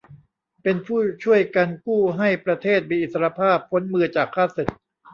[0.63, 4.69] เป็นผู้ช่วยกันกู้ให้ประเทศมีอิสสรภาพพ้นมือจากข้าศึก